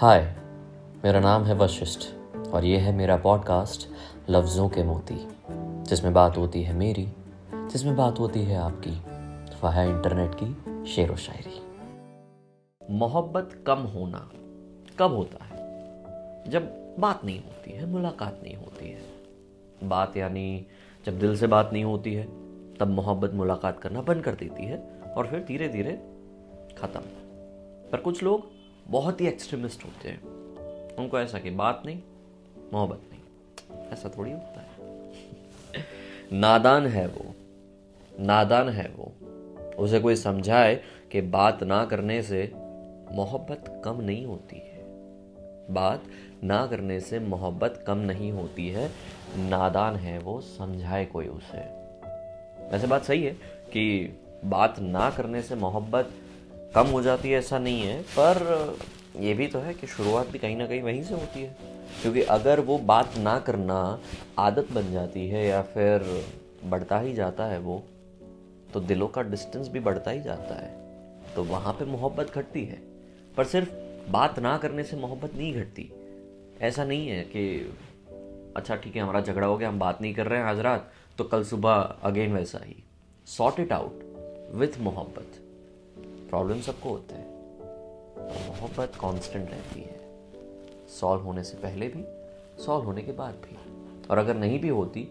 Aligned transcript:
हाय 0.00 0.36
मेरा 1.04 1.20
नाम 1.20 1.44
है 1.44 1.54
वशिष्ठ 1.54 2.14
और 2.36 2.64
ये 2.64 2.78
है 2.78 2.92
मेरा 2.92 3.16
पॉडकास्ट 3.16 3.88
लफ्ज़ों 4.30 4.68
के 4.68 4.82
मोती, 4.82 5.28
जिसमें 5.84 6.14
बात 6.14 6.36
होती 6.36 6.62
है 6.62 6.74
मेरी, 6.74 7.08
जिसमें 7.54 7.96
बात 7.96 8.18
होती 8.18 8.42
है 8.42 8.56
आपकी। 8.56 8.90
वह 9.62 9.70
है 9.70 9.90
इंटरनेट 9.90 10.30
की 10.42 10.84
शेर 10.86 11.12
व 11.12 11.16
शायरी। 11.16 11.62
मोहब्बत 12.90 13.64
कम 13.66 13.78
होना, 13.78 14.30
कब 14.98 15.12
होता 15.12 15.44
है? 15.44 15.56
जब 16.50 16.94
बात 16.98 17.24
नहीं 17.24 17.40
होती 17.40 17.70
है, 17.70 17.86
मुलाकात 17.86 18.40
नहीं 18.42 18.56
होती 18.56 18.90
है। 18.90 19.02
बात 19.88 20.16
यानी 20.16 20.66
जब 21.06 21.18
दिल 21.18 21.36
से 21.36 21.46
बात 21.46 21.70
नहीं 21.72 21.84
होती 21.84 22.14
है, 22.14 22.24
तब 22.76 22.86
मोहब्बत 22.86 23.34
मुलाकात 23.34 23.80
करना 23.80 24.02
बंद 24.02 24.24
कर 24.24 24.34
देती 24.34 24.64
है 24.64 24.90
और 25.16 25.26
फिर 25.26 25.44
धीरे 25.44 25.68
धीरे 25.68 25.92
ख़त्म। 26.78 27.00
पर 27.92 28.00
कुछ 28.00 28.22
लोग 28.22 28.59
बहुत 28.88 29.20
ही 29.20 29.26
एक्सट्रीमिस्ट 29.26 29.84
होते 29.84 30.08
हैं। 30.08 30.22
उनको 30.96 31.20
ऐसा 31.20 31.38
कि 31.38 31.50
बात 31.50 31.82
नहीं, 31.86 32.02
मोहब्बत 32.72 33.00
नहीं। 33.10 33.20
ऐसा 33.88 34.10
थोड़ी 34.18 34.32
होता 34.32 34.60
है। 34.60 34.70
नादान 36.32 36.86
है 36.86 37.06
वो। 37.06 37.34
नादान 38.20 38.68
है 38.68 38.92
वो। 38.96 39.12
उसे 39.78 40.00
कोई 40.00 40.16
समझाए 40.16 40.74
कि 41.12 41.20
बात 41.20 41.62
ना 41.62 41.84
करने 41.84 42.22
से 42.22 42.52
मोहब्बत 43.12 43.82
कम 43.84 44.00
नहीं 44.00 44.26
होती 44.26 44.56
है। 44.56 44.84
बात 45.74 46.02
ना 46.44 46.66
करने 46.66 47.00
से 47.00 47.18
मोहब्बत 47.18 47.84
कम 47.86 47.98
नहीं 47.98 48.32
होती 48.32 48.68
है। 48.68 48.90
नादान 49.36 49.96
है 49.96 50.18
वो, 50.18 50.40
समझाए 50.40 51.04
कोई 51.04 51.26
उसे। 51.26 51.58
वैसे 52.68 52.86
बात 52.86 53.04
सही 53.04 53.24
है 53.24 53.32
कि 53.72 54.18
बात 54.44 54.78
ना 54.78 55.10
करने 55.10 55.42
से 55.42 55.54
मोहब्बत 55.54 56.10
कम 56.74 56.86
हो 56.86 57.02
जाती 57.02 57.30
है, 57.30 57.38
ऐसा 57.38 57.58
नहीं 57.58 57.82
है, 57.82 58.02
पर 58.02 58.76
ये 59.16 59.34
भी 59.34 59.46
तो 59.46 59.58
है 59.58 59.74
कि 59.74 59.86
शुरुआत 59.86 60.28
भी 60.28 60.38
कहीं 60.38 60.56
ना 60.56 60.66
कहीं 60.66 60.82
वहीं 60.82 61.02
से 61.02 61.14
होती 61.14 61.42
है। 61.42 61.56
क्योंकि 62.02 62.22
अगर 62.22 62.60
वो 62.60 62.78
बात 62.78 63.16
ना 63.16 63.38
करना 63.38 64.00
आदत 64.38 64.72
बन 64.72 64.92
जाती 64.92 65.28
है 65.28 65.46
या 65.46 65.62
फिर 65.62 66.24
बढ़ता 66.64 66.98
ही 66.98 67.12
जाता 67.12 67.44
है 67.44 67.58
वो 67.58 67.82
तो 68.74 68.80
दिलों 68.80 69.08
का 69.08 69.22
डिस्टेंस 69.22 69.68
भी 69.68 69.80
बढ़ता 69.80 70.10
ही 70.10 70.22
जाता 70.22 70.54
है। 70.54 70.80
तो 71.34 71.44
वहाँ 71.44 71.72
पे 71.72 71.84
मोहब्बत 71.84 72.32
घटती 72.34 72.64
है। 72.64 72.78
पर 73.36 73.44
सिर्फ़ 73.44 73.70
बात 74.10 74.38
ना 74.38 74.58
करने 74.58 74.84
से 74.84 74.96
मोहब्बत 74.96 75.34
नहीं 75.34 75.54
घटती। 75.54 75.92
ऐसा 76.60 76.84
नहीं 76.84 77.08
है 77.08 77.22
कि 77.22 77.74
अच्छा 78.56 78.76
ठीक 78.76 78.96
है, 78.96 79.02
हमारा 79.02 79.20
झगड़ा 79.20 79.46
हो 79.46 79.56
गया, 79.56 79.68
हम 79.68 79.78
बात 79.78 80.02
नहीं 80.02 80.14
कर 80.14 80.26
रहे 80.26 80.38
हैं 80.38 80.46
आज 80.46 80.58
रात 80.58 80.92
तो 81.18 81.24
कल 81.24 81.44
सुबह 81.44 81.72
अगेन 82.02 82.32
वैसा 82.32 82.60
ही। 82.64 82.84
सॉर्ट 83.26 83.60
इट 83.60 83.72
आउट 83.72 84.00
विथ 84.54 84.80
मोहब्बत। 84.80 85.49
प्रॉब्लम 86.30 86.60
सबको 86.60 86.88
होते 86.88 87.14
हैं 87.14 87.28
मोहब्बत 88.48 88.92
कांस्टेंट 89.00 89.50
रहती 89.50 89.80
है। 89.80 89.98
सॉल्व 90.88 91.22
होने 91.22 91.42
से 91.44 91.56
पहले 91.56 91.88
भी, 91.88 92.04
सॉल्व 92.62 92.84
होने 92.84 93.02
के 93.02 93.12
बाद 93.12 93.34
भी। 93.34 93.56
और 94.10 94.18
अगर 94.18 94.36
नहीं 94.36 94.60
भी 94.60 94.68
होती 94.68 95.02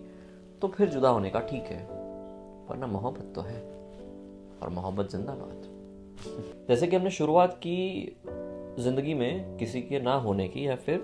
तो 0.62 0.68
फिर 0.68 0.90
जुदा 0.90 1.10
होने 1.10 1.30
का 1.30 1.40
ठीक 1.40 1.64
है, 1.64 1.84
वरना 2.70 2.88
मोहब्बत 2.88 3.34
तो 3.36 3.42
है, 3.42 3.62
और 4.62 4.70
मोहब्बत 4.70 5.12
जिंदाबाद। 5.12 5.68
जैसे 6.70 6.88
कि 6.88 6.96
हमने 6.96 7.10
शुरुआत 7.10 7.54
की 7.54 8.18
ज़िंदगी 8.80 9.14
में 9.14 9.58
किसी 9.58 9.82
के 9.82 10.00
ना 10.00 10.14
होने 10.14 10.48
की, 10.48 10.68
या 10.68 10.76
फिर 10.76 10.98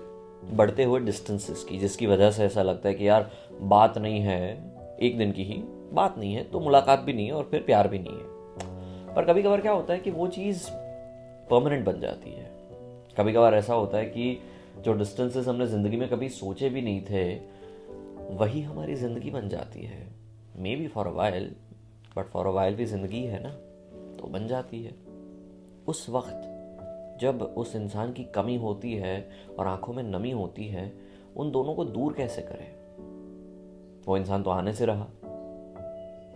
बढ़ते 0.52 0.84
हुए 0.84 1.00
डिस्टेंसेस 1.00 1.64
की, 1.64 1.78
जिसकी 1.78 2.06
वजह 2.06 2.30
से 2.30 2.44
ऐसा 2.44 2.62
लगता 2.62 2.88
है 2.88 2.94
कि 2.94 3.08
यार, 3.08 3.30
बात 3.60 3.98
नहीं 3.98 4.20
है, 4.20 4.40
एक 5.02 5.18
दिन 5.18 5.32
की 5.32 5.44
ही 5.44 5.62
बात 5.92 6.18
नहीं 6.18 6.34
है 6.34 6.44
तो 6.44 6.60
मुलाकात 6.60 7.00
भी 7.00 7.12
नहीं 7.12 7.26
है 7.26 7.32
और 7.32 7.44
फिर 7.44 7.60
प्यार 7.60 7.88
भी 7.88 7.98
नहीं 7.98 8.16
है। 8.16 8.35
पर 9.16 9.24
कभी 9.24 9.42
कभार 9.42 9.60
क्या 9.60 9.72
होता 9.72 9.92
है 9.92 10.00
कि 10.00 10.10
वो 10.10 10.26
चीज़ 10.26 10.70
परमानेंट 11.50 11.84
बन 11.84 12.00
जाती 12.00 12.30
है। 12.30 12.50
कभी 13.16 13.32
कभार 13.32 13.54
ऐसा 13.54 13.74
होता 13.74 13.98
है 13.98 14.06
कि 14.06 14.40
जो 14.78 14.92
डिस्टेंसेस 14.92 15.48
हमने 15.48 15.66
ज़िंदगी 15.66 15.96
में 15.96 16.08
कभी 16.08 16.28
सोचे 16.28 16.68
भी 16.68 16.82
नहीं 16.82 17.00
थे, 17.00 17.34
वही 18.36 18.62
हमारी 18.62 18.94
ज़िंदगी 18.94 19.30
बन 19.30 19.48
जाती 19.48 19.82
है। 19.82 20.08
Maybe 20.76 20.88
for 20.88 21.06
a 21.06 21.10
while 21.10 21.54
but 22.16 22.26
for 22.26 22.46
a 22.46 22.50
while 22.50 22.74
भी 22.74 22.84
ज़िंदगी 22.84 23.22
है 23.22 23.42
ना 23.42 23.50
तो 24.16 24.28
बन 24.28 24.46
जाती 24.46 24.82
है। 24.84 24.94
उस 25.88 26.06
वक्त 26.10 26.52
जब 27.20 27.42
उस 27.42 27.76
इंसान 27.76 28.12
की 28.12 28.24
कमी 28.24 28.56
होती 28.56 28.94
है 28.94 29.30
और 29.58 29.66
आँखों 29.66 29.92
में 29.92 30.02
नमी 30.02 30.30
होती 30.30 30.66
है, 30.66 30.92
उन 31.36 31.50
दोनों 31.50 31.74
को 31.74 31.84
दूर 31.84 32.12
कैसे 32.12 32.42
करें? 32.42 32.68
वो 34.06 34.16
इंसान 34.16 34.42
तो 34.42 34.50
आने 34.50 34.72
से 34.72 34.86
रहा। 34.86 35.04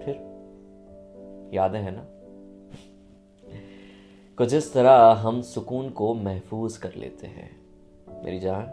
फिर? 0.04 0.14
यादें 1.54 1.80
हैं 1.80 1.92
ना? 1.92 2.09
कुछ 4.40 4.54
इस 4.54 4.72
तरह 4.72 4.92
हम 5.12 5.42
सुकून 5.42 5.90
को 5.90 6.14
महफूज 6.14 6.76
कर 6.76 6.94
लेते 6.94 7.26
हैं, 7.26 7.60
मेरी 8.24 8.40
जान 8.40 8.66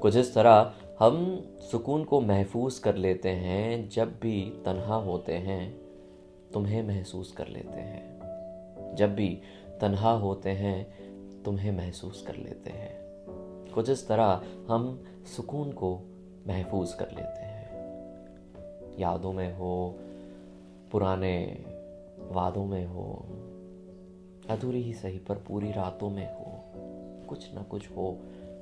कुछ 0.00 0.16
इस 0.16 0.34
तरह 0.34 0.72
हम 0.98 1.44
सुकून 1.60 2.04
को 2.04 2.20
महफूज 2.20 2.78
कर 2.78 2.94
लेते 2.94 3.28
हैं, 3.28 3.88
जब 3.88 4.08
भी 4.20 4.62
तन्हा 4.64 4.94
होते 4.94 5.32
हैं, 5.32 5.80
तुम्हें 6.52 6.82
महसूस 6.82 7.32
कर 7.32 7.48
लेते 7.48 7.80
हैं। 7.80 8.94
जब 8.94 9.14
भी 9.14 9.40
तन्हा 9.80 10.12
होते 10.12 10.50
हैं, 10.50 10.84
तुम्हें 11.42 11.72
महसूस 11.72 12.24
कर 12.26 12.36
लेते 12.36 12.70
हैं। 12.70 13.00
कुछ 13.74 13.90
इस 13.90 14.08
तरह 14.08 14.42
हम 14.68 15.04
सुकून 15.36 15.72
को 15.72 16.00
महफूज 16.46 16.92
कर 16.92 17.08
लेते 17.10 17.42
हैं। 17.42 17.72
यादों 18.98 19.32
में 19.32 19.54
हो, 19.54 19.98
पुराने 20.92 21.64
वादों 22.30 22.64
में 22.64 22.86
हो 22.86 23.26
अधूरी 24.50 24.82
ही 24.82 24.92
सही, 24.94 25.18
पर 25.18 25.34
पूरी 25.34 25.72
रातों 25.72 26.10
में 26.10 26.26
हो। 26.26 26.62
कुछ 27.28 27.54
ना 27.54 27.62
कुछ 27.62 27.90
हो, 27.90 28.10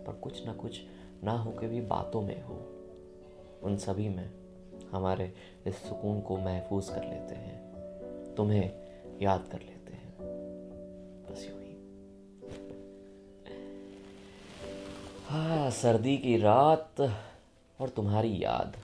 पर 0.07 0.13
कुछ 0.13 0.47
ना 0.47 0.53
कुछ 0.53 0.81
ना 1.25 1.33
हो 1.33 1.51
के 1.51 1.69
भी 1.69 1.81
बातों 1.81 2.23
में 2.23 2.43
हो। 2.43 2.55
उन 3.63 3.77
सभी 3.77 4.09
में 4.09 4.31
हमारे 4.93 5.33
इस 5.67 5.77
सुकून 5.77 6.21
को 6.21 6.37
महफूज 6.37 6.89
कर 6.89 7.05
लेते 7.05 7.35
हैं, 7.35 8.35
तुम्हें 8.35 8.71
याद 9.23 9.49
कर 9.53 9.61
लेते 9.61 9.93
हैं। 9.93 10.15
बस 11.25 11.47
यूँ 11.51 11.63
ही 11.63 11.75
हाँ 15.29 15.71
सर्दी 15.71 16.17
की 16.17 16.37
रात 16.37 17.01
और 17.81 17.89
तुम्हारी 17.89 18.45
याद। 18.45 18.77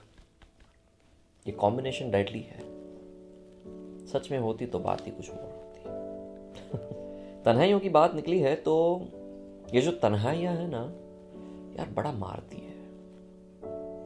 ये 1.47 1.51
कॉम्बिनेशन 1.51 2.11
डेडली 2.11 2.41
है। 2.41 2.59
सच 4.07 4.31
में 4.31 4.39
होती 4.39 4.65
तो 4.65 4.79
बात 4.79 5.07
ही 5.07 5.11
कुछ 5.11 5.29
और। 5.29 5.60
तन्हाइयों 7.45 7.79
की 7.79 7.89
बात 7.89 8.15
निकली 8.15 8.39
है 8.39 8.55
तो 8.55 9.05
ये 9.73 9.81
जो 9.81 9.91
तन्हाइयाँ 9.91 10.55
है 10.55 10.67
ना, 10.71 10.83
यार 11.77 11.89
बड़ा 11.89 12.11
मारती 12.11 12.57
है। 12.57 12.71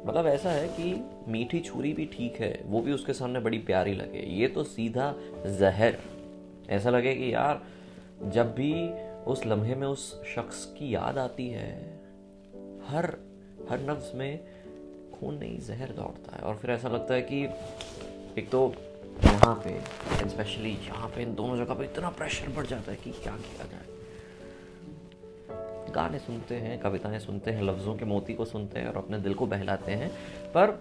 मतलब 0.06 0.28
ऐसा 0.28 0.52
है 0.52 0.68
कि 0.68 1.10
मीठी 1.28 1.60
छुरी 1.60 1.94
भी 1.94 2.06
ठीक 2.06 2.36
है, 2.36 2.62
वो 2.66 2.82
भी 2.82 2.92
उसके 2.92 3.14
सामने 3.14 3.40
बड़ी 3.40 3.58
प्यारी 3.58 3.94
लगे। 3.94 4.20
ये 4.20 4.48
तो 4.48 4.64
सीधा 4.64 5.16
जहर। 5.60 5.98
ऐसा 6.70 6.90
लगे 6.90 7.16
कि 7.16 7.34
यार, 7.34 7.62
जब 8.30 8.56
भी 8.56 8.90
उस 9.24 9.46
लम्हे 9.46 9.76
में 9.76 9.88
उस 9.88 10.24
शख्स 10.24 10.66
की 10.66 10.96
याद 10.96 11.18
आती 11.18 11.48
है, 11.48 12.00
हर 12.88 13.18
हर 13.70 13.80
नफ्स 13.80 14.16
में 14.16 14.40
खून 15.14 15.36
नहीं, 15.36 15.60
जहर 15.60 15.92
दौड़ता 15.92 16.36
है। 16.36 16.42
और 16.42 16.56
फिर 16.56 16.72
ऐसा 16.72 16.88
लगता 16.88 17.14
है 17.14 17.22
कि 17.22 17.46
एक 18.38 18.50
तो 18.52 18.74
यहाँ 19.24 19.56
पे 19.66 19.80
स्पेशली 20.30 20.70
यहाँ 20.70 21.08
पे 21.08 21.22
इन 21.22 21.36
दोनों 21.36 21.58
जगह 21.58 21.74
पे 21.74 21.84
इतना 21.84 22.10
प्रेशर 22.10 22.50
बढ़ 22.50 22.66
जाता 22.66 22.92
है 22.92 22.98
कि 23.04 23.12
क्या 23.12 23.34
किया 23.34 23.66
जाए। 23.66 23.94
गाने 25.94 26.20
सुनते 26.20 26.56
हैं 26.56 26.80
कविताएँ 26.80 27.20
सुनते 27.20 27.52
हैं 27.52 27.64
लफ्ज़ों 27.64 27.96
के 27.96 28.06
मोती 28.06 28.34
को 28.34 28.46
सुनते 28.46 28.80
हैं 28.80 28.88
और 28.88 28.98
अपने 28.98 29.20
दिल 29.20 29.34
को 29.34 29.46
बहलाते 29.46 29.92
हैं 29.92 30.10
पर 30.48 30.72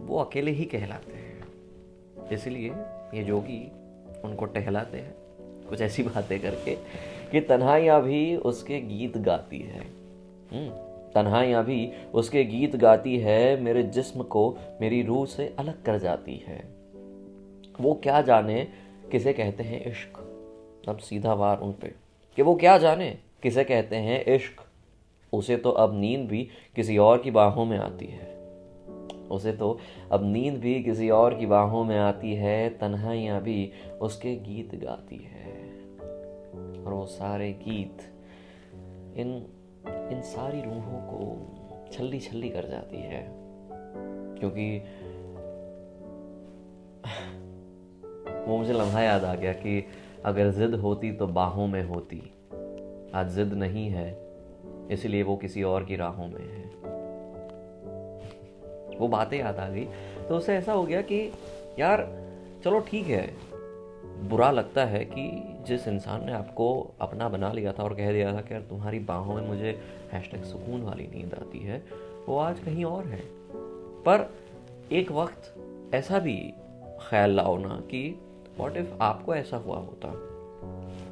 वो 0.00 0.18
अकेले 0.18 0.50
ही 0.50 0.64
कहलाते 0.64 1.12
हैं। 1.12 2.28
इसलिए 2.32 2.70
ये 3.14 3.24
जोगी 3.24 3.60
उनको 4.24 4.44
टहलाते 4.44 4.98
हैं 4.98 5.14
कुछ 5.68 5.80
ऐसी 5.80 6.02
बातें 6.02 6.40
करके 6.40 6.74
कि 7.32 7.40
तन्हाइयाँ 7.40 8.02
भी 8.02 8.36
उसके 8.36 8.80
गीत 8.80 9.16
गाती 9.18 9.58
है। 9.58 9.82
हम्म, 10.52 10.68
तन्हाइयाँ 11.14 11.64
भी 11.64 11.92
उसके 12.14 12.44
गीत 12.44 12.76
गाती 12.76 13.18
है 13.18 13.60
मेरे 13.60 13.82
जिस्म 13.82 14.22
को 14.22 14.56
मेरी 14.80 15.02
रूह 15.02 15.26
से 15.26 15.54
अलग 15.58 15.82
कर 15.82 15.98
जाती 15.98 16.36
है। 16.46 16.77
वो 17.80 17.94
क्या 17.94 18.22
जाने 18.22 18.68
किसे 19.12 19.32
कहते 19.32 19.62
हैं 19.62 19.84
इश्क? 19.84 20.18
अब 20.88 20.96
सीधा 20.96 21.34
वार 21.34 21.60
उन 21.60 21.72
पे। 21.72 21.94
कि 22.36 22.42
वो 22.42 22.54
क्या 22.54 22.78
जाने 22.78 23.18
किसे 23.42 23.64
कहते 23.64 23.96
हैं 23.96 24.24
इश्क? 24.34 24.64
उसे 25.32 25.56
तो 25.56 25.70
अब 25.70 26.00
नींद 26.00 26.28
भी 26.28 26.48
किसी 26.76 26.98
और 26.98 27.18
की 27.18 27.30
बाहों 27.30 27.64
में 27.64 27.78
आती 27.78 28.06
है। 28.06 28.38
उसे 29.30 29.52
तो 29.52 29.78
अब 30.12 30.32
नींद 30.32 30.54
भी 30.54 30.82
किसी 30.82 31.10
और 31.10 31.34
की 31.34 31.46
बाहों 31.46 31.84
में 31.84 31.98
आती 31.98 32.34
है, 32.34 32.68
तन्हाइयाँ 32.68 33.42
भी 33.42 33.72
उसके 34.00 34.36
गीत 34.36 34.74
गाती 34.74 35.16
है। 35.16 35.62
और 36.84 36.92
वो 36.92 37.06
सारे 37.06 37.52
गीत 37.52 37.98
इन 39.16 39.46
इन 40.12 40.20
सारी 40.22 40.60
रूहों 40.60 40.98
को 40.98 41.48
छल्ली 41.92 42.20
छल्ली 42.20 42.48
कर 42.48 42.68
जाती 42.68 42.96
है। 42.96 43.28
क्योंकि 44.38 44.84
वो 48.48 48.58
मुझे 48.58 48.72
लम्हा 48.72 49.00
याद 49.00 49.24
आ 49.24 49.34
गया 49.34 49.52
कि 49.52 49.86
अगर 50.24 50.50
जिद 50.50 50.74
होती 50.74 51.12
तो 51.12 51.26
बाहों 51.26 51.66
में 51.66 51.82
होती। 51.82 52.22
आज 53.14 53.28
जिद 53.28 53.54
नहीं 53.54 53.88
है, 53.88 54.28
इसलिए 54.90 55.22
वो 55.22 55.36
किसी 55.36 55.62
और 55.62 55.84
की 55.84 55.96
राहों 55.96 56.26
में 56.26 56.48
है। 56.48 56.64
वो 58.98 59.08
बातें 59.08 59.38
याद 59.38 59.56
आ 59.56 59.68
गई। 59.68 59.84
तो 60.28 60.36
उससे 60.36 60.54
ऐसा 60.54 60.72
हो 60.72 60.82
गया 60.82 61.02
कि, 61.02 61.32
यार, 61.78 62.28
चलो 62.64 62.80
ठीक 62.80 63.06
है। 63.06 63.36
बुरा 64.28 64.50
लगता 64.50 64.84
है 64.84 65.04
कि 65.04 65.56
जिस 65.66 65.88
इंसान 65.88 66.26
ने 66.26 66.32
आपको 66.32 66.94
अपना 67.00 67.28
बना 67.28 67.52
लिया 67.52 67.72
था 67.72 67.82
और 67.82 67.94
कह 67.94 68.12
दिया 68.12 68.36
था 68.36 68.40
कि 68.40 68.54
यार, 68.54 68.62
तुम्हारी 68.62 68.98
बाहों 68.98 69.34
में 69.34 69.48
मुझे 69.48 69.78
हैशटैग 70.12 70.42
सुकून 70.42 70.82
वाली 70.82 71.04
नींद 71.04 71.34
आती 71.34 71.58
है, 71.58 71.84
वो 72.26 72.38
आज 72.38 72.60
कहीं 72.60 72.84
और 72.84 73.04
है। 73.04 73.22
पर 74.02 74.34
एक 74.92 75.12
वक्त 75.12 75.54
ऐसा 75.94 76.18
भी 76.18 76.52
ख्याल 77.00 77.30
लाओ 77.30 77.58
ना 77.58 77.68
कि 77.68 78.20
वॉट 78.58 78.76
इफ़ 78.76 78.92
आपको 79.02 79.34
ऐसा 79.34 79.56
हुआ 79.56 79.76
होता? 79.76 80.08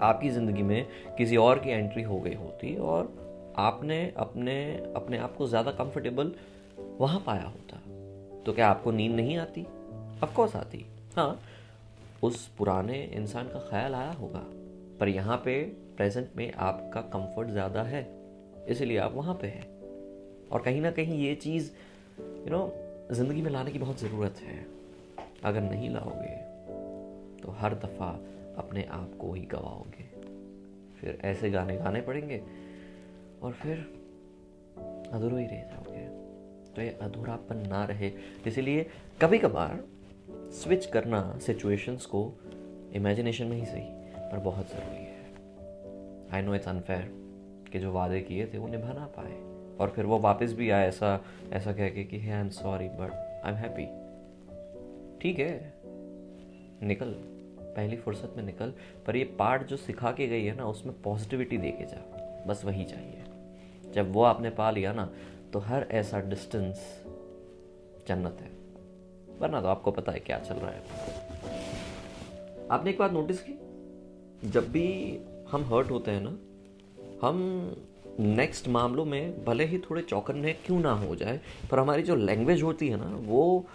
आपकी 0.02 0.31
ज़िंदगी 0.31 0.62
में 0.62 0.87
किसी 1.19 1.37
और 1.37 1.58
की 1.58 1.70
एंट्री 1.70 2.02
हो 2.02 2.19
गई 2.20 2.34
होती 2.34 2.75
और 2.76 3.12
आपने 3.58 4.00
अपने 4.16 4.56
अपने 4.96 5.19
आप 5.19 5.37
को 5.37 5.46
ज़्यादा 5.48 5.70
कंफर्टेबल 5.72 6.32
वहाँ 7.00 7.22
पाया 7.26 7.44
होता। 7.44 7.76
तो 8.43 8.52
क्या 8.52 8.69
आपको 8.69 8.90
नींद 8.90 9.14
नहीं 9.16 9.37
आती? 9.38 9.66
ऑफकोर्स 10.25 10.56
आती। 10.56 10.84
हाँ 11.16 11.40
उस 12.22 12.46
पुराने 12.48 13.02
इंसान 13.14 13.48
का 13.48 13.58
ख्याल 13.70 13.94
आया 13.94 14.12
होगा। 14.12 14.43
पर 15.00 15.08
यहाँ 15.08 15.37
पे 15.37 15.62
प्रेजेंट 15.96 16.28
में 16.37 16.52
आपका 16.52 17.00
कंफर्ट 17.00 17.48
ज़्यादा 17.48 17.82
है, 17.82 18.02
इसलिए 18.69 18.98
आप 18.98 19.14
वहाँ 19.14 19.34
पे 19.34 19.46
हैं। 19.46 20.48
और 20.48 20.62
कहीं 20.62 20.81
ना 20.81 20.90
कहीं 20.90 21.19
ये 21.19 21.34
चीज़ 21.34 21.70
यू 22.20 22.50
नो 22.50 22.72
ज़िंदगी 23.12 23.43
में 23.43 23.50
लाने 23.50 23.70
की 23.70 23.78
बहुत 23.78 24.00
ज़रूरत 24.00 24.40
है। 24.40 24.64
अगर 25.44 25.60
नहीं 25.60 25.90
लाओगे 25.90 26.34
तो 27.42 27.52
हर 27.52 27.74
दफ़ा 27.74 28.10
अपने 28.58 28.84
आप 28.84 29.16
को 29.20 29.32
ही 29.32 29.42
गवाओगे। 29.42 30.04
फिर 31.00 31.18
ऐसे 31.24 31.50
गाने 31.50 31.76
गाने 31.76 32.00
पड़ेंगे 32.00 32.42
और 33.42 33.52
फिर 33.52 33.78
अधूरा 35.12 35.38
ही 35.38 35.46
रह 35.46 35.62
जाओगे। 35.62 36.04
तो 36.74 36.82
ये 36.82 36.98
अधूरापन 37.02 37.66
ना 37.68 37.84
रहे। 37.84 38.12
इसीलिए 38.46 38.86
कभी 39.22 39.38
कभार 39.38 39.84
स्विच 40.52 40.86
करना 40.86 41.38
सिचुएशंस 41.38 42.06
को 42.06 42.32
इमेजिनेशन 42.94 43.46
में 43.46 43.56
ही 43.56 43.64
सही, 43.64 43.84
पर 44.14 44.38
बहुत 44.38 44.70
ज़रूरी 44.70 45.04
है। 45.04 46.34
आई 46.34 46.42
नो 46.42 46.54
इट्स 46.54 46.68
अनफेयर 46.68 47.10
कि 47.72 47.78
जो 47.78 47.92
वादे 47.92 48.20
किए 48.20 48.46
थे 48.46 48.58
वो 48.58 48.68
निभा 48.68 48.92
ना 48.92 49.06
पाए, 49.16 49.32
और 49.78 49.92
फिर 49.96 50.04
वो 50.04 50.18
वापस 50.18 50.52
भी 50.52 50.70
आए 50.70 50.88
ऐसा 50.88 51.20
ऐसा 51.52 51.72
कह 51.72 51.88
के 51.90 52.04
कि 52.04 52.18
I 52.20 52.40
am 52.40 52.48
sorry 52.48 52.88
but 52.88 53.12
I 53.44 53.52
am 53.52 53.58
happy 53.58 53.86
ठीक 55.20 55.38
है। 55.38 55.75
निकल, 56.86 57.06
पहली 57.76 57.96
फुर्सत 57.96 58.34
में 58.36 58.44
निकल, 58.44 58.72
पर 59.06 59.16
ये 59.16 59.24
पार्ट 59.38 59.62
जो 59.62 59.76
सिखा 59.76 60.12
के 60.12 60.26
गई 60.26 60.44
है 60.44 60.56
ना, 60.56 60.66
उसमें 60.66 60.94
पॉजिटिविटी 61.02 61.58
दे 61.58 61.70
के 61.70 61.84
जा, 61.84 62.44
बस 62.46 62.64
वही 62.64 62.84
चाहिए। 62.84 63.92
जब 63.92 64.12
वो 64.12 64.22
आपने 64.22 64.50
पा 64.50 64.70
लिया 64.70 64.92
ना 64.92 65.10
तो 65.52 65.58
हर 65.58 65.86
ऐसा 65.90 66.20
डिस्टेंस 66.20 67.04
जन्नत 68.08 68.38
है। 68.40 68.50
वरना 69.38 69.60
तो 69.60 69.68
आपको 69.68 69.90
पता 69.90 70.12
है 70.12 70.20
क्या 70.20 70.38
चल 70.38 70.54
रहा 70.54 70.70
है। 70.70 70.82
आपने 72.70 72.90
एक 72.90 72.98
बात 72.98 73.12
नोटिस 73.12 73.40
की? 73.40 73.52
जब 74.50 74.68
भी 74.68 75.18
हम 75.50 75.64
हर्ट 75.64 75.90
होते 75.90 76.10
हैं 76.10 76.20
ना, 76.20 76.38
हम 77.26 77.36
नेक्स्ट 78.20 78.68
मामलों 78.68 79.04
में 79.04 79.44
भले 79.44 79.64
ही 79.64 79.78
थोड़े 79.78 80.02
चौकन्ने 80.02 80.52
क्यों 80.52 80.80
ना 80.80 80.92
हो 80.92 81.16
जाए, 81.16 81.40
पर 81.70 81.78
हमारी 81.78 82.02
जो 82.02 82.14
लैंग्वेज 82.16 82.62
होती 82.62 82.88
है 82.88 82.96
ना, 82.96 83.16
वो 83.16 83.66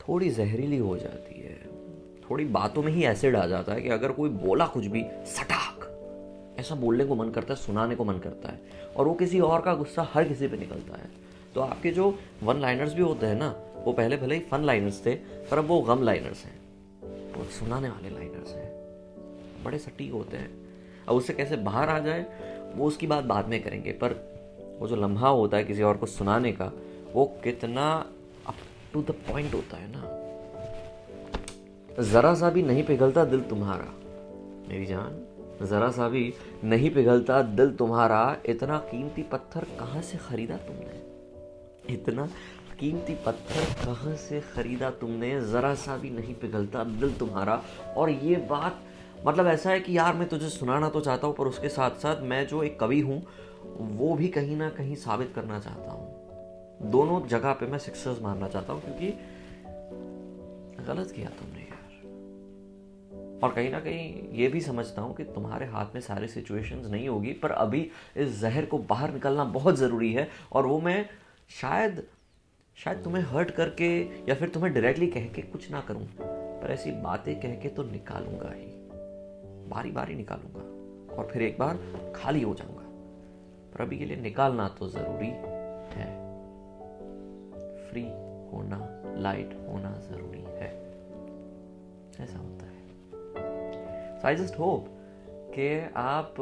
थोड़ी 0.00 0.30
जहरीली 0.30 0.76
हो 0.76 0.96
जाती 0.96 1.40
है। 1.40 1.58
थोड़ी 2.30 2.44
बातों 2.44 2.82
में 2.82 2.92
ही 2.92 3.04
एसिड 3.04 3.36
आ 3.36 3.46
जाता 3.46 3.72
है 3.72 3.80
कि 3.80 3.88
अगर 3.88 4.12
कोई 4.12 4.28
बोला 4.28 4.66
कुछ 4.66 4.86
भी, 4.86 5.04
सटाक। 5.24 5.74
ऐसा 6.58 6.74
बोलने 6.74 7.04
को 7.04 7.14
मन 7.14 7.30
करता 7.30 7.54
है, 7.54 7.60
सुनाने 7.60 7.94
को 7.94 8.04
मन 8.04 8.18
करता 8.18 8.48
है। 8.48 8.60
और 8.96 9.08
वो 9.08 9.14
किसी 9.14 9.40
और 9.40 9.60
का 9.60 9.74
गुस्सा 9.74 10.08
हर 10.14 10.24
किसी 10.24 10.48
पे 10.48 10.56
निकलता 10.56 10.96
है। 10.96 11.08
तो 11.54 11.60
आपके 11.60 11.90
जो 11.90 12.18
वन 12.42 12.60
लाइनर्स 12.60 12.94
भी 12.94 13.02
होते 13.02 13.26
हैं 13.26 13.34
ना, 13.34 13.56
वो 13.84 13.92
पहले 13.92 14.16
भले 14.16 14.34
ही 14.34 14.40
फन 14.40 14.64
लाइनर्स 14.64 15.06
थे, 15.06 15.14
पर 15.14 15.58
अब 15.58 15.64
वो 15.64 15.80
गम 15.80 16.02
लाइनर्स 16.02 16.44
हैं। 16.44 16.60
वो 17.32 17.44
सुनाने 17.44 17.88
वाले 17.88 18.10
लाइनर्स 18.10 18.54
हैं। 18.54 18.74
बड़े 19.64 19.78
सटीक 19.78 20.12
होते 20.12 20.36
हैं। 20.36 20.50
अब 21.08 21.14
उससे 21.14 21.32
कैसे 21.32 21.56
बाहर 21.56 21.88
आ 21.88 21.98
जाए, 21.98 22.26
वो 22.74 22.86
उसकी 22.86 23.06
बात 23.06 23.24
बाद 23.24 23.46
में 23.46 23.62
करेंगे, 23.62 23.92
पर 23.92 24.34
वो 24.80 24.88
जो 24.88 24.96
लम्हा 24.96 25.28
होता 25.28 25.56
है 25.56 25.64
किसी 25.64 25.82
और 25.82 25.96
को 25.96 26.06
सुनाने 26.06 26.52
का, 26.52 26.72
वो 27.12 27.24
कितना 27.44 28.12
अप 28.46 28.54
टू 28.92 29.02
द 29.02 29.10
पॉइंट 29.10 29.54
होता 29.54 29.76
है 29.76 29.92
ना। 29.92 30.23
जरा 32.00 32.34
सा 32.34 32.50
भी 32.50 32.62
नहीं 32.62 32.82
पिघलता 32.84 33.24
दिल 33.24 33.40
तुम्हारा। 33.40 33.84
मेरी 34.68 34.86
जान, 34.86 35.20
जरा 35.66 35.90
सा 35.90 36.08
भी 36.08 36.32
नहीं 36.64 36.90
पिघलता 36.90 37.42
दिल 37.42 37.70
तुम्हारा। 37.70 38.36
इतना 38.46 38.78
कीमती 38.78 39.22
पत्थर 39.22 39.64
कहाँ 39.80 40.02
से 40.02 40.18
खरीदा 40.18 40.56
तुमने? 40.56 41.94
इतना 41.94 42.26
कीमती 42.80 43.14
पत्थर 43.14 43.84
कहाँ 43.84 44.14
से 44.16 44.40
खरीदा 44.40 44.90
तुमने? 44.90 45.40
ज़रा 45.40 45.74
सा 45.74 45.96
भी 45.96 46.10
नहीं 46.10 46.34
पिघलता 46.34 46.84
दिल 46.84 47.12
तुम्हारा। 47.12 47.62
और 47.96 48.10
ये 48.10 48.36
बात 48.36 48.80
मतलब 49.26 49.46
ऐसा 49.46 49.70
है 49.70 49.80
कि 49.80 49.98
यार 49.98 50.14
मैं 50.14 50.28
तुझे 50.28 50.48
सुनाना 50.48 50.88
तो 50.88 51.00
चाहता 51.00 51.26
हूँ, 51.26 51.34
पर 51.34 51.46
उसके 51.46 51.68
साथ 51.68 51.90
साथ 51.90 52.22
मैं 52.22 52.46
जो 52.46 52.62
एक 52.62 52.80
कवि 52.80 53.00
हूँ, 53.00 53.22
वो 53.78 54.14
भी 54.14 54.28
कहीं 54.28 54.56
ना 54.56 54.68
कहीं 54.68 54.94
साबित 54.94 55.32
करना 55.34 55.58
चाहता 55.58 55.90
हूँ। 55.90 56.90
दोनों 56.90 57.26
जगह 57.26 57.52
पे 57.52 57.66
मैं 57.66 57.78
सक्सेस 57.78 58.18
मानना 58.22 58.48
चाहता 58.48 58.72
हूँ, 58.72 58.82
क्योंकि 58.82 59.06
गलत 60.84 61.10
किया 61.10 61.28
तुमने 61.28 61.60
यार। 61.60 61.83
और 63.44 63.52
कहीं 63.52 63.70
ना 63.70 63.80
कहीं 63.80 64.28
ये 64.32 64.48
भी 64.48 64.60
समझता 64.60 65.02
हूँ 65.02 65.14
कि 65.16 65.24
तुम्हारे 65.24 65.66
हाथ 65.66 65.94
में 65.94 66.00
सारी 66.00 66.28
सिचुएशंस 66.28 66.86
नहीं 66.86 67.08
होगी, 67.08 67.32
पर 67.32 67.50
अभी 67.50 67.90
इस 68.16 68.40
जहर 68.40 68.64
को 68.64 68.78
बाहर 68.78 69.12
निकलना 69.12 69.44
बहुत 69.44 69.76
ज़रूरी 69.76 70.12
है 70.12 70.28
और 70.52 70.66
वो 70.66 70.80
मैं 70.80 71.04
शायद 71.60 72.02
शायद 72.76 73.02
तुम्हें 73.04 73.22
हर्ट 73.22 73.50
करके 73.50 73.88
या 74.28 74.34
फिर 74.34 74.48
तुम्हें 74.48 74.72
डायरेक्टली 74.74 75.06
कह 75.06 75.26
के 75.26 75.42
कुछ 75.42 75.70
ना 75.70 75.80
करूँ, 75.80 76.06
पर 76.20 76.70
ऐसी 76.70 76.90
बातें 77.02 77.34
कह 77.40 77.54
के 77.54 77.68
तो 77.68 77.82
निकालूँगा 77.82 78.52
ही। 78.54 78.66
बारी 79.68 79.90
बारी 79.90 80.14
निकालूँगा 80.14 81.16
और 81.16 81.28
फिर 81.32 81.42
एक 81.42 81.58
बार 81.58 81.78
खाली 82.16 82.42
हो 82.42 82.54
जाऊँगा। 82.54 82.82
पर 83.74 83.82
अभी 83.82 83.98
के 83.98 84.04
लिए 84.04 84.16
निकालना 84.16 84.68
तो 84.78 84.88
ज़रूरी 84.88 85.28
है। 85.94 86.08
फ्री 87.88 88.02
होना 88.52 88.78
लाइट 89.18 89.54
होना 89.68 89.92
ज़रूरी 90.10 90.33
सो 94.24 94.28
आई 94.28 94.36
जस्ट 94.36 94.58
होप 94.58 94.86
कि 95.54 95.92
आप 95.96 96.38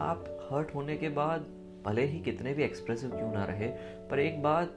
आप 0.00 0.26
हर्ट 0.50 0.74
होने 0.74 0.96
के 0.96 1.08
बाद 1.08 1.46
भले 1.86 2.02
ही 2.02 2.20
कितने 2.20 2.52
भी 2.54 2.62
एक्सप्रेसिव 2.62 3.10
क्यों 3.10 3.32
ना 3.32 3.44
रहे, 3.44 3.68
पर 4.10 4.20
एक 4.20 4.42
बात 4.42 4.76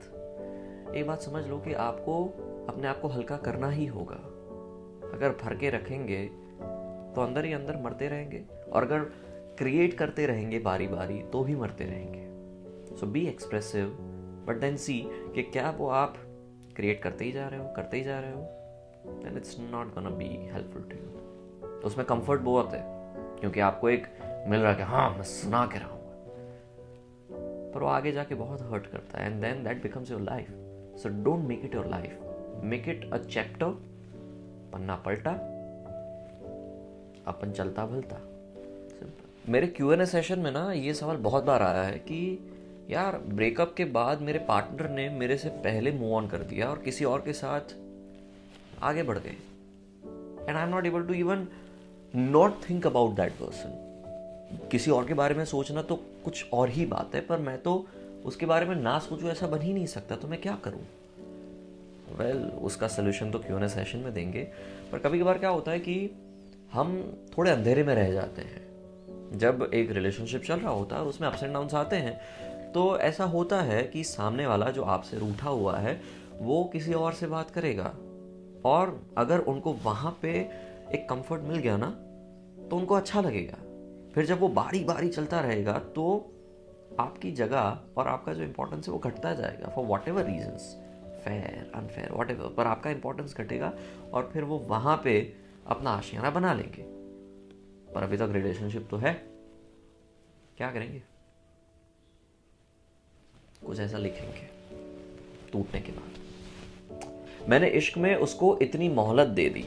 एक 0.96 1.08
बात 1.08 1.22
समझ 1.22 1.46
लो 1.48 1.58
कि 1.58 1.74
आपको, 1.74 2.24
अपने 2.70 2.88
आप 2.88 3.00
को 3.02 3.08
हल्का 3.08 3.38
करना 3.38 3.70
ही 3.70 3.86
होगा। 3.86 4.16
अगर 5.14 5.38
भर 5.44 5.56
के 5.56 5.70
रखेंगे 5.70 6.26
तो 6.26 7.22
अंदर 7.22 7.46
ही 7.46 7.54
अंदर 7.54 7.82
मरते 7.84 8.08
रहेंगे। 8.08 8.44
और 8.72 8.84
अगर 8.84 9.00
क्रिएट 9.58 9.94
करते 9.94 10.26
रहेंगे 10.26 10.60
बारी 10.60 10.88
बारी 10.88 11.22
तो 11.24 11.44
भी 11.44 11.56
मरते 11.56 11.86
रहेंगे। 11.86 12.96
So 12.96 13.08
be 13.08 13.28
expressive 13.28 13.96
but 14.48 14.62
then 14.62 14.78
see 14.78 15.02
कि 15.36 15.44
क्या 15.44 15.70
वो 15.78 15.90
आप 16.02 16.18
क्रिएट 16.76 17.02
करते 17.04 17.26
ही 17.26 17.32
जा 17.32 17.48
रहे 17.48 17.60
हो, 17.60 17.74
करते 17.76 17.98
ही 17.98 18.04
जा 18.04 18.20
रहे 18.20 18.34
हो। 18.34 18.65
Then 19.08 19.38
it's 19.38 19.58
not 19.60 19.94
gonna 19.96 20.10
be 20.10 20.26
helpful 20.26 20.82
to 20.82 20.96
you 20.98 21.12
उसमें 21.80 22.08
कंफर्ट 22.08 22.42
बहुत 22.42 22.74
है, 22.74 22.84
क्योंकि 23.40 23.60
आपको 23.60 23.90
एक 23.90 24.08
मिल 24.48 24.60
रहा 24.60 24.72
है 24.72 24.78
कि 24.78 24.84
हाँ 24.84 25.10
मैं 25.10 25.24
सुना 25.24 25.66
के 25.66 25.80
रहा 25.80 25.96
पर 27.74 27.80
वो 27.80 27.88
आगे 27.88 28.12
जाके 28.12 28.36
बहुत 28.36 28.62
हर्ट 28.62 28.88
करता 28.88 29.20
है 29.20 29.32
and 29.32 29.42
then 29.42 29.64
that 29.64 29.84
becomes 29.84 30.12
your 30.12 30.22
life 30.22 30.48
so 30.98 31.24
don't 31.24 31.40
make 31.40 31.62
it 31.66 31.76
your 31.76 31.88
life 31.88 32.20
make 32.64 32.90
it 32.90 33.14
a 33.14 33.18
chapter 33.18 33.66
पन्ना 34.74 34.96
पलटा, 34.96 35.32
अपन 37.28 37.52
चलता 37.52 37.86
भलता 37.86 38.20
मेरे 39.50 39.68
क्यू 39.68 39.92
एन 39.92 40.02
ए 40.02 40.06
सेशन 40.06 40.40
में 40.40 40.52
ना 40.52 40.72
ये 40.72 40.94
सवाल 40.94 41.18
बहुत 41.18 41.44
बार 41.44 41.62
आया 41.62 41.84
है 41.84 42.00
कि 42.00 42.52
यार 42.90 43.18
ब्रेकअप 43.18 43.74
के 43.78 43.86
बाद 43.86 44.22
मेरे 44.22 44.40
पार्टनर 44.40 44.90
ने 44.90 45.10
मेरे 45.10 45.38
से 45.38 45.50
पहले 45.50 45.92
मूव 45.92 46.14
ऑन 46.14 46.28
कर 46.28 46.38
दिया 46.38 46.70
और 46.70 46.78
किसी 46.78 47.06
और 47.06 47.22
के 47.22 47.34
साथ 47.34 47.62
आगे 48.86 49.04
बढ़ 49.04 49.18
गए। 49.18 49.38
And 50.50 50.58
I 50.58 50.64
am 50.64 50.70
not 50.70 50.86
able 50.86 51.04
to 51.04 51.14
even 51.14 51.48
not 52.16 52.70
think 52.70 52.88
about 52.88 53.12
that 53.12 53.32
person 53.32 53.82
किसी 54.72 54.92
और 54.92 55.06
के 55.06 55.14
बारे 55.14 55.36
में 55.36 55.46
सोचना 55.46 55.82
तो 55.82 55.96
कुछ 55.96 56.46
और 56.54 56.70
ही 56.70 56.86
बात 56.86 57.16
है 57.16 57.22
पर 57.22 57.38
मैं 57.38 57.58
तो 57.62 57.88
उसके 58.26 58.46
बारे 58.46 58.66
में 58.66 58.76
ना 58.76 59.00
सोचूं 59.00 59.30
ऐसा 59.30 59.48
बन 59.48 59.62
ही 59.62 59.74
नहीं 59.74 59.86
सकता 59.86 60.16
तो 60.16 60.28
मैं 60.28 60.42
क्या 60.42 60.58
करूँ? 60.64 60.82
वेल 62.18 62.38
well, 62.38 62.54
उसका 62.54 62.88
सोल्यूशन 62.88 63.32
तो 63.32 63.40
क्यों 63.40 63.60
ना 63.60 63.68
सेशन 63.68 63.98
में 63.98 64.14
देंगे 64.14 64.44
पर 64.92 65.00
कभी 65.00 65.20
कभार 65.20 65.38
क्या 65.38 65.50
होता 65.50 65.72
है 65.72 65.80
कि 65.80 66.12
हम 66.74 67.14
थोड़े 67.38 67.52
अंधेरे 67.52 67.84
में 67.84 67.96
रह 67.96 68.12
जाते 68.12 68.42
हैं। 68.42 68.66
जब 69.38 69.72
एक 69.74 69.92
रिलेशनशिप 69.92 70.44
चल 70.44 70.60
रहा 70.60 70.72
होता 70.72 70.96
है 70.96 71.02
उसमें 71.02 71.28
अप्स 71.28 71.44
एंड 71.44 71.54
डाउन 71.54 71.70
आते 71.74 71.96
हैं 71.96 72.20
तो 72.72 73.00
ऐसा 73.00 73.24
होता 73.24 73.62
है 73.62 73.84
कि 73.84 74.04
सामने 74.04 74.48
वाला 74.48 74.70
जो 74.70 74.84
आपसे 74.84 75.20
रूठा 75.20 75.50
हुआ 75.50 75.78
है 75.78 76.02
वो 76.40 76.64
किसी 76.74 76.94
और 76.94 77.14
से 77.14 77.28
बात 77.28 77.52
करेगा। 77.52 77.96
और 78.66 79.00
अगर 79.18 79.40
उनको 79.40 79.74
वहाँ 79.74 80.18
पे 80.22 80.32
एक 80.94 81.08
कंफर्ट 81.10 81.42
मिल 81.42 81.58
गया 81.58 81.78
ना 81.78 81.90
तो 82.70 82.78
उनको 82.78 82.96
अच्छा 82.96 83.22
लगेगा। 83.22 83.58
फिर 84.14 84.26
जब 84.26 84.40
वो 84.40 84.48
बारी 84.50 84.84
बारी 84.84 85.10
चलता 85.10 85.40
रहेगा 85.40 85.78
तो 85.96 86.06
आपकी 87.00 87.32
जगह 87.32 87.80
और 87.98 88.08
आपका 88.08 88.34
जो 88.34 88.44
इम्पोर्टेंस 88.44 88.88
है 88.88 88.94
वो 88.94 89.00
घटता 89.00 89.34
जाएगा 89.34 89.70
for 89.70 89.86
whatever 90.08 90.26
reasons 90.26 90.74
fair 91.26 91.72
unfair 91.76 92.12
whatever 92.32 92.54
पर 92.54 92.68
आपका 92.68 92.90
इम्पोर्टेंस 92.90 93.36
घटेगा 93.38 93.74
और 94.14 94.30
फिर 94.34 94.44
वो 94.44 94.58
वहाँ 94.60 95.02
पे 95.04 95.20
अपना 95.68 95.92
आशियाना 95.92 96.30
बना 96.30 96.54
लेंगे। 96.54 96.84
पर 97.94 98.04
अभी 98.04 98.18
तक 98.18 98.30
रिलेशनशिप 98.32 98.88
तो 98.92 98.98
है। 98.98 99.14
क्या 100.58 100.72
करेंगे? 100.72 101.02
कुछ 103.66 103.80
ऐसा 103.80 103.98
लिखेंगे, 103.98 104.48
टूटने 105.52 105.82
के 105.82 105.92
बाद। 105.92 106.25
मैंने 107.50 107.68
इश्क 107.68 107.98
में 107.98 108.16
उसको 108.16 108.58
इतनी 108.58 108.90
मोहलत 108.90 109.28
दे 109.28 109.50
दी। 109.50 109.66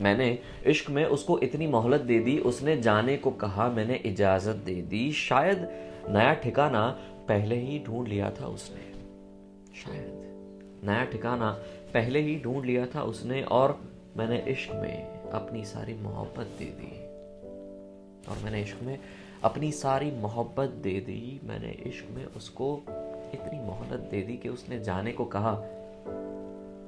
मैंने 0.00 0.38
इश्क 0.66 0.90
में 0.90 1.04
उसको 1.04 1.38
इतनी 1.38 1.66
मोहलत 1.66 2.00
दे 2.00 2.18
दी, 2.18 2.38
उसने 2.38 2.76
जाने 2.76 3.16
को 3.16 3.30
कहा, 3.30 3.68
मैंने 3.68 3.94
इजाज़त 3.94 4.56
दे 4.56 4.74
दी। 4.74 5.12
शायद 5.12 5.58
नया 6.08 6.34
ठिकाना 6.34 6.98
पहले 7.28 7.56
ही 7.56 7.78
ढूंढ 7.86 8.08
लिया 8.08 8.30
था 8.30 8.46
उसने। 8.46 8.92
शायद 9.80 10.20
नया 10.84 11.04
ठिकाना 11.04 11.50
पहले 11.94 12.20
ही 12.20 12.40
ढूंढ 12.40 12.64
लिया 12.64 12.86
था 12.86 13.02
उसने 13.02 13.42
और 13.42 13.80
मैंने 14.16 14.44
इश्क 14.48 14.70
में 14.74 15.20
अपनी 15.30 15.64
सारी 15.64 15.94
मोहब्बत 15.94 16.46
दे 16.58 16.64
दी। 16.64 17.04
और 18.30 18.38
मैंने 18.44 18.62
इश्क 18.62 18.82
में 18.82 18.98
अपनी 19.44 19.72
सारी 19.72 20.10
मोहब्बत 20.10 20.68
दे 20.68 21.00
दी। 21.00 21.40
मैंने 21.44 21.70
इश्क 21.70 22.06
में 22.10 22.24
उसको 22.24 22.82
इतनी 23.34 23.60
मोहब्बत 23.60 23.98
दे 23.98 24.22
दी 24.22 24.36
कि 24.36 24.48
उसने 24.48 24.80
जाने 24.80 25.12
को 25.12 25.24
कहा 25.24 25.52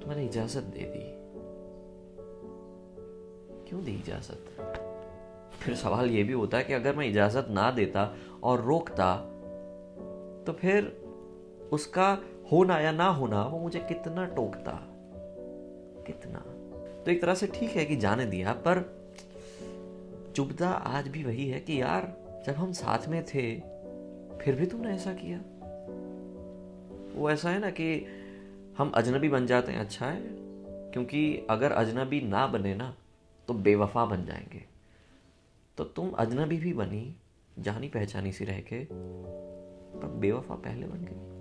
मैंने 0.07 0.25
इजाज़त 0.25 0.63
दे 0.63 0.81
दी। 0.81 1.27
क्यों 3.69 3.85
दी 3.85 3.93
इजाज़त? 3.93 4.47
फिर 5.61 5.75
सवाल 5.75 6.11
यह 6.11 6.25
भी 6.25 6.33
होता 6.33 6.59
है 6.59 6.65
कि 6.65 6.73
अगर 6.73 6.97
मैं 6.97 7.07
इजाज़त 7.07 7.47
ना 7.51 7.71
देता 7.71 8.17
और 8.43 8.61
रोकता 8.61 9.33
तो 10.47 10.53
फिर 10.53 11.03
उसका 11.73 12.19
होना 12.53 12.81
या 12.81 12.93
ना 12.93 13.09
होना, 13.09 13.43
वो 13.43 13.59
मुझे 13.59 13.81
कितना 13.81 14.25
टोकता? 14.27 14.87
कितना? 16.07 16.39
तो 17.03 17.11
एक 17.11 17.23
तरह 17.23 17.35
से 17.35 17.47
ठीक 17.47 17.71
है 17.71 17.85
कि 17.85 17.97
जाने 17.97 18.27
दिया, 18.27 18.53
पर 18.53 19.07
चुभता 20.37 20.69
आज 20.69 21.09
भी 21.09 21.25
वही 21.25 21.49
है 21.49 21.61
कि 21.61 21.81
यार, 21.81 22.17
जब 22.47 22.53
हम 22.53 22.73
साथ 22.73 23.09
में 23.09 23.23
थे, 23.23 23.61
फिर 24.39 24.55
भी 24.55 24.67
तुमने 24.67 24.95
ऐसा 24.95 25.13
किया। 25.13 25.39
वो 27.15 27.31
ऐसा 27.31 27.51
है 27.51 27.59
ना 27.59 27.71
कि 27.71 28.07
हम 28.78 28.90
अजनबी 28.90 29.28
बन 29.28 29.47
जाते 29.47 29.73
हैं 29.73 29.80
अच्छा 29.80 30.06
है? 30.06 30.21
क्योंकि 30.92 31.47
अगर 31.50 31.73
अजनबी 31.73 32.21
ना 32.21 32.47
बने 32.47 32.75
ना 32.75 32.97
तो 33.49 33.54
बेवफा 33.54 34.04
बन 34.04 34.25
जाएँगे। 34.25 34.64
तो 35.78 35.85
तुम 35.85 36.11
अजनबी 36.11 36.56
भी 36.56 36.73
बनी, 36.73 37.16
जानी 37.59 37.88
पहचानी 37.88 38.33
सी 38.33 38.45
रह 38.45 38.61
के 38.61 38.87
पर 40.00 40.06
बेवफा 40.06 40.54
पहले 40.54 40.87
बन 40.87 40.99
गई। 40.99 41.37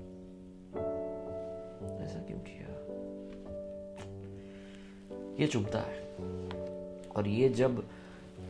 ऐसा 2.05 2.19
क्यों 2.19 2.39
किया? 2.39 2.65
ये 5.41 5.47
चुभता 5.47 5.79
है। 5.79 6.03
और 7.07 7.27
ये 7.27 7.49
जब 7.49 7.89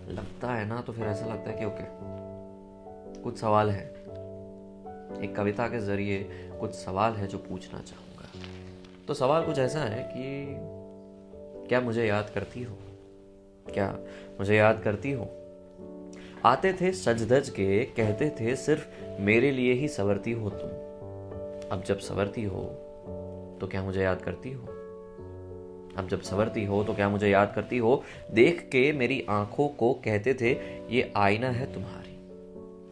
लगता 0.08 0.54
है 0.54 0.66
ना 0.66 0.82
तो 0.82 0.94
फिर 0.94 1.08
ऐसा 1.08 1.26
लगता 1.26 1.52
है 1.52 1.58
कि 1.60 1.66
ओके, 1.66 1.86
कुछ 3.22 3.38
सवाल 3.38 3.70
है। 3.70 3.88
एक 5.24 5.34
कविता 5.38 5.68
के 5.68 5.80
ज़रिए 5.80 6.24
कुछ 6.60 6.72
सवाल 6.72 7.14
है 7.14 7.28
जो 7.28 7.38
पूछना 7.38 7.80
चाहूँगा 7.80 8.15
तो 9.08 9.14
सवाल 9.14 9.44
कुछ 9.46 9.60
ऐसा 9.60 9.80
है 9.80 10.04
कि 10.04 10.56
क्या 11.70 11.82
मुझे 11.82 12.06
याद 12.08 12.30
करती 12.36 12.64
हो? 12.64 12.78
क्या 13.74 13.98
मुझे 14.40 14.56
याद 14.56 14.82
करती 14.84 15.12
हो? 15.12 15.28
आते 16.46 16.74
थे 16.74 16.92
सज 16.92 17.24
धज 17.32 17.50
के, 17.50 17.84
कहते 17.86 18.30
थे 18.40 18.56
सिर्फ़ 18.56 18.88
मेरे 19.22 19.52
लिए 19.52 19.74
ही 19.74 19.88
सवरती 19.88 20.32
हो 20.32 20.50
तुम। 20.50 20.70
अब 21.72 21.84
जब 21.88 22.00
सवरती 22.00 22.44
हो 22.44 22.64
तो 23.62 23.68
क्या 23.68 23.84
मुझे 23.84 24.04
याद 24.04 24.22
करती 24.22 24.52
हो? 24.52 24.68
अब 25.98 26.08
जब 26.12 26.22
सवरती 26.22 26.66
हो 26.66 26.84
तो 26.84 26.94
क्या 26.94 27.10
मुझे 27.10 27.30
याद 27.30 27.54
करती 27.56 27.78
हो? 27.78 28.04
देख 28.32 28.62
के 28.62 28.92
मेरी 28.92 29.26
आँखों 29.30 29.68
को 29.68 29.94
कहते 29.94 30.34
थे, 30.34 30.52
ये 30.96 31.14
आईना 31.18 31.50
है 31.50 31.74
तुम्हारी। 31.74 32.18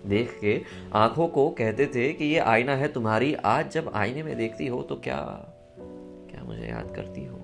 देख 0.09 0.37
के 0.41 0.61
आँखों 0.93 1.27
को 1.27 1.49
कहते 1.49 1.85
थे 1.87 2.13
कि 2.13 2.25
ये 2.25 2.39
आईना 2.39 2.75
है 2.75 2.93
तुम्हारी। 2.93 3.33
आज 3.33 3.71
जब 3.71 3.91
आईने 3.95 4.23
में 4.23 4.35
देखती 4.37 4.67
हो 4.67 4.81
तो 4.81 4.95
क्या 4.95 5.49
मुझे 6.53 6.67
याद 6.67 6.93
करती 6.95 7.25
हो। 7.25 7.37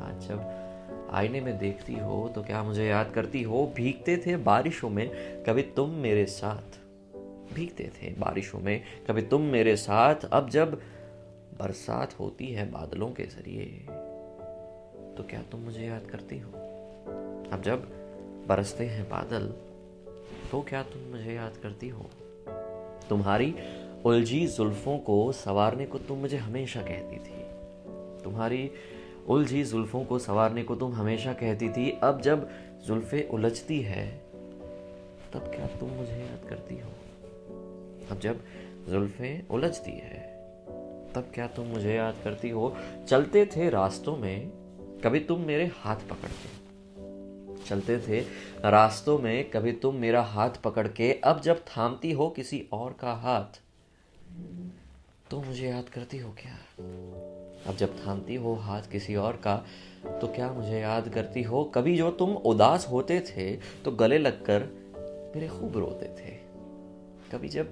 आज 0.00 0.26
जब 0.28 1.08
आईने 1.12 1.40
में 1.40 1.56
देखती 1.58 1.94
हो 1.94 2.28
तो 2.34 2.42
क्या 2.42 2.62
मुझे 2.62 2.86
याद 2.86 3.10
करती 3.14 3.42
हो? 3.42 3.66
भीगते 3.76 4.16
थे 4.16 4.36
बारिशों 4.36 4.90
में 4.90 5.10
कभी 5.44 5.62
तुम 5.76 5.90
मेरे 5.98 6.24
साथ। 6.26 6.78
भीगते 7.54 7.90
थे 7.96 8.12
बारिशों 8.14 8.60
में 8.60 8.80
कभी 9.08 9.22
तुम 9.22 9.42
मेरे 9.48 9.76
साथ। 9.76 10.24
अब 10.32 10.48
जब 10.50 10.74
बरसात 11.58 12.18
होती 12.20 12.46
है 12.46 12.70
बादलों 12.70 13.10
के 13.10 13.24
ज़रिए 13.24 13.64
तो 15.16 15.22
क्या 15.22 15.42
तुम 15.52 15.60
मुझे 15.60 15.84
याद 15.86 16.10
करती 16.10 16.38
हो? 16.38 16.50
अब 17.52 17.62
जब 17.64 17.86
बरसते 18.48 18.86
हैं 18.86 19.08
बादल 19.10 19.46
तो 20.50 20.60
क्या 20.62 20.82
तुम 20.82 21.02
मुझे 21.10 21.32
याद 21.32 21.56
करती 21.62 21.88
हो? 21.88 22.10
तुम्हारी 23.08 23.54
उलझी 24.04 24.46
जुल्फों 24.46 24.98
को 24.98 25.32
सवारने 25.34 25.86
को 25.86 25.98
तुम 25.98 26.18
मुझे 26.18 26.36
हमेशा 26.36 26.82
कहती 26.82 27.16
थी। 27.18 27.33
तुम्हारी 28.24 28.70
उलझी 29.28 29.64
जुल्फों 29.64 30.04
को 30.04 30.18
सवारने 30.18 30.62
को 30.62 30.76
तुम 30.76 30.92
हमेशा 30.92 31.32
कहती 31.32 31.68
थी, 31.68 31.90
अब 32.02 32.20
जब 32.20 32.48
जुल्फे 32.86 33.28
उलझती 33.30 33.80
है, 33.80 34.06
तब 35.32 35.52
क्या 35.56 35.66
तुम 35.66 35.90
मुझे 35.90 36.12
याद 36.12 36.48
करती 36.48 36.78
हो? 36.78 36.90
अब 38.10 38.18
जब 38.18 38.40
जुल्फे 38.88 39.46
उलझती 39.50 39.90
है, 39.90 40.20
तब 41.14 41.30
क्या 41.34 41.46
तुम 41.46 41.66
मुझे 41.66 41.94
याद 41.94 42.16
करती 42.24 42.50
हो? 42.50 42.76
चलते 43.08 43.46
थे 43.46 43.70
रास्तों 43.70 44.16
में, 44.16 44.50
कभी 45.04 45.20
तुम 45.20 45.40
मेरे 45.40 45.70
हाथ 45.74 45.96
पकड़ 45.96 46.28
के। 46.28 46.54
चलते 47.64 47.98
थे 47.98 48.20
रास्तों 48.70 49.18
में, 49.18 49.50
कभी 49.50 49.72
तुम 49.72 49.94
मेरा 49.94 50.22
हाथ 50.22 50.50
पकड़ 50.64 50.88
के। 50.88 51.12
अब 51.24 51.40
जब 51.40 51.64
थामती 51.68 52.12
हो 52.12 52.28
किसी 52.30 52.68
और 52.72 52.92
का 52.92 53.12
हाथ 53.12 53.60
तो 55.30 55.40
मुझे 55.40 55.68
याद 55.68 55.88
करती 55.88 56.18
हो 56.18 56.30
क्या? 56.30 56.58
अब 57.66 57.76
जब 57.76 57.96
थामती 57.98 58.34
हो 58.34 58.54
हाथ 58.54 58.82
किसी 58.82 59.14
और 59.16 59.36
का 59.36 59.56
तो 60.20 60.26
क्या 60.26 60.52
मुझे 60.52 60.80
याद 60.80 61.08
करती 61.08 61.42
हो? 61.42 61.64
कभी 61.64 61.96
जो 61.96 62.10
तुम 62.10 62.34
उदास 62.36 62.86
होते 62.90 63.20
थे 63.20 63.50
तो 63.84 63.90
गले 63.92 64.18
लगकर 64.18 64.68
मेरे 65.36 65.48
खूब 65.48 65.76
रोते 65.76 66.06
थे। 66.06 66.32
कभी 67.32 67.48
जब 67.48 67.70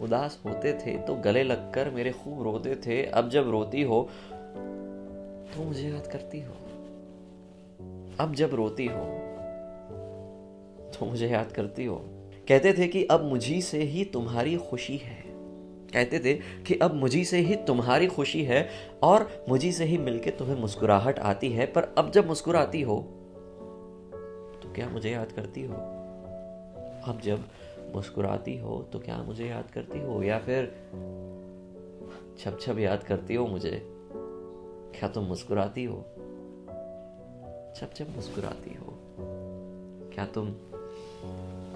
उदास 0.00 0.40
होते 0.44 0.72
थे 0.72 0.96
तो 0.98 1.14
गले 1.14 1.42
लगकर 1.42 1.90
मेरे 1.90 2.12
खूब 2.12 2.42
रोते 2.42 2.74
थे। 2.76 3.02
अब 3.04 3.28
जब 3.28 3.50
रोती 3.50 3.82
हो 3.82 4.02
तो 5.54 5.64
मुझे 5.64 5.88
याद 5.88 6.06
करती 6.06 6.40
हो। 6.40 6.54
अब 8.20 8.34
जब 8.34 8.54
रोती 8.54 8.86
हो 8.86 9.04
तो 10.90 11.06
मुझे 11.06 11.28
याद 11.28 11.52
करती 11.52 11.84
हो। 11.84 11.96
कहते 12.48 12.72
थे 12.72 12.86
कि 12.88 13.04
अब 13.04 13.24
मुझी 13.24 13.60
से 13.62 13.82
ही 13.82 14.04
तुम्हारी 14.04 14.56
खुशी 14.56 14.96
है। 14.96 15.29
कहते 15.92 16.18
थे 16.18 16.34
कि 16.62 16.74
अब 16.74 16.94
मुझी 16.94 17.24
से 17.24 17.38
ही 17.38 17.56
तुम्हारी 17.56 18.06
खुशी 18.06 18.42
है 18.44 18.68
और 19.02 19.44
मुझी 19.48 19.72
से 19.72 19.84
ही 19.84 19.98
मिलके 19.98 20.30
तुम्हें 20.30 20.56
मुस्कुराहट 20.56 21.18
आती 21.18 21.52
है, 21.52 21.66
पर 21.66 21.94
अब 21.98 22.10
जब 22.10 22.26
मुस्कुराती 22.26 22.82
हो 22.82 22.96
तो 24.62 24.72
क्या 24.74 24.88
मुझे 24.88 25.10
याद 25.10 25.32
करती 25.32 25.62
हो? 25.64 25.74
अब 27.06 27.20
जब 27.24 27.44
मुस्कुराती 27.94 28.58
हो 28.58 28.82
तो 28.92 28.98
क्या 28.98 29.16
मुझे 29.16 29.46
याद 29.46 29.70
करती 29.70 30.00
हो? 30.00 30.22
या 30.22 30.38
फिर 30.38 30.66
छप 32.38 32.58
छप 32.60 32.78
याद 32.78 33.02
करती 33.02 33.34
हो 33.34 33.46
मुझे? 33.46 33.80
क्या 34.98 35.08
तुम 35.08 35.24
मुस्कुराती 35.24 35.84
हो? 35.84 35.96
छप 37.76 37.90
छप 37.96 38.06
मुस्कुराती 38.16 38.74
हो। 38.74 38.98
क्या 40.14 40.26
तुम 40.26 40.46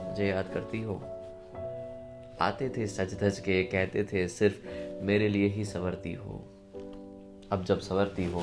मुझे 0.09 0.27
याद 0.27 0.51
करती 0.55 0.83
हो? 0.83 1.01
आते 2.41 2.69
थे 2.69 2.87
सच 2.87 3.15
धज 3.15 3.39
के 3.41 3.63
कहते 3.63 4.05
थे, 4.05 4.29
सिर्फ़ 4.29 4.57
मेरे 5.05 5.29
लिए 5.29 5.49
ही 5.49 5.65
संवरती 5.65 6.13
हो। 6.13 6.45
अब 7.53 7.65
जब 7.65 7.79
संवरती 7.79 8.25
हो, 8.25 8.43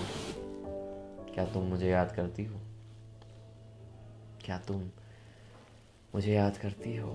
क्या 1.33 1.45
तुम 1.45 1.63
मुझे 1.63 1.89
याद 1.89 2.12
करती 2.12 2.45
हो? 2.45 2.60
क्या 4.45 4.57
तुम 4.57 4.81
मुझे 6.15 6.33
याद 6.33 6.57
करती 6.57 6.98
हो? 6.98 7.10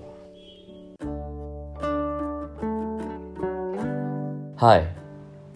हाय 4.61 4.97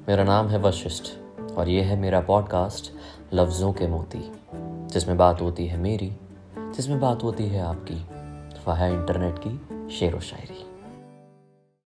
मेरा 0.08 0.24
नाम 0.24 0.48
है 0.48 0.58
वशिष्ठ 0.58 1.04
और 1.52 1.68
ये 1.68 1.82
है 1.82 1.96
मेरा 1.96 2.20
पॉडकास्ट 2.20 2.92
लफ्ज़ों 3.34 3.72
के 3.72 3.86
मोती, 3.86 4.32
जिसमें 4.88 5.16
बात 5.16 5.40
होती 5.40 5.66
है 5.66 5.76
मेरी, 5.76 6.12
जिसमें 6.58 7.00
बात 7.00 7.22
होती 7.22 7.46
है 7.46 7.60
आपकी। 7.60 8.20
वह 8.68 8.74
है 8.74 8.92
इंटरनेट 8.92 9.34
की 9.46 9.90
शेर 9.96 10.14
व 10.14 10.20
शायरी 10.20 10.69